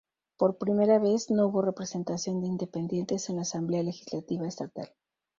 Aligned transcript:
Por 0.35 0.57
primera 0.57 0.97
vez, 0.97 1.29
no 1.29 1.45
hubo 1.45 1.61
representación 1.61 2.41
de 2.41 2.47
independientes 2.47 3.29
en 3.29 3.35
la 3.35 3.43
Asamblea 3.43 3.83
Legislativa 3.83 4.47
Estatal. 4.47 4.89